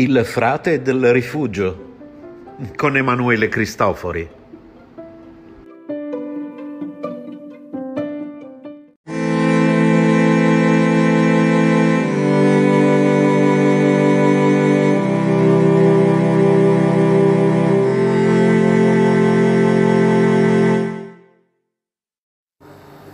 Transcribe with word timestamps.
Il 0.00 0.24
frate 0.24 0.80
del 0.80 1.12
rifugio 1.12 1.88
con 2.74 2.96
Emanuele 2.96 3.48
Cristofori. 3.48 4.26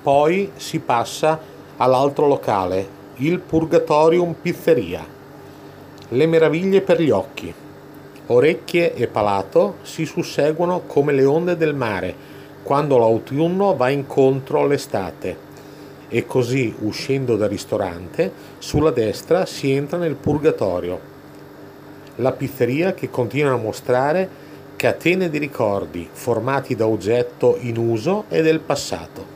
Poi 0.02 0.52
si 0.54 0.78
passa 0.78 1.40
all'altro 1.78 2.28
locale, 2.28 2.88
il 3.16 3.40
Purgatorium 3.40 4.36
Pizzeria. 4.40 5.15
Le 6.10 6.26
meraviglie 6.26 6.82
per 6.82 7.00
gli 7.00 7.10
occhi. 7.10 7.52
Orecchie 8.28 8.94
e 8.94 9.08
palato 9.08 9.78
si 9.82 10.06
susseguono 10.06 10.82
come 10.86 11.12
le 11.12 11.24
onde 11.24 11.56
del 11.56 11.74
mare 11.74 12.14
quando 12.62 12.96
l'autunno 12.96 13.74
va 13.74 13.88
incontro 13.88 14.60
all'estate. 14.60 15.36
E 16.08 16.24
così, 16.24 16.72
uscendo 16.82 17.36
dal 17.36 17.48
ristorante, 17.48 18.30
sulla 18.58 18.92
destra 18.92 19.46
si 19.46 19.72
entra 19.72 19.98
nel 19.98 20.14
purgatorio. 20.14 21.00
La 22.16 22.30
pizzeria 22.30 22.94
che 22.94 23.10
continua 23.10 23.54
a 23.54 23.56
mostrare 23.56 24.28
catene 24.76 25.28
di 25.28 25.38
ricordi 25.38 26.08
formati 26.10 26.76
da 26.76 26.86
oggetto 26.86 27.56
in 27.60 27.78
uso 27.78 28.26
e 28.28 28.42
del 28.42 28.60
passato. 28.60 29.35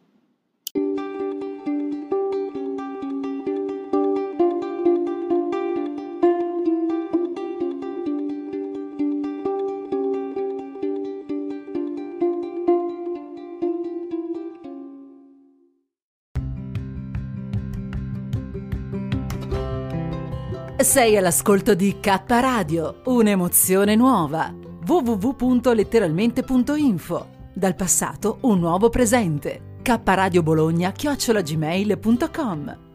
Sei 20.81 21.15
all'ascolto 21.15 21.75
di 21.75 21.99
K 21.99 22.23
Radio, 22.27 23.01
un'emozione 23.05 23.95
nuova. 23.95 24.51
www.letteralmente.info. 24.85 27.27
Dal 27.53 27.75
passato 27.75 28.39
un 28.41 28.59
nuovo 28.59 28.89
presente. 28.89 29.77
K 29.83 29.99
Radio 30.03 30.41
Bologna 30.41 30.91
chiocciolagmail.com 30.91 32.90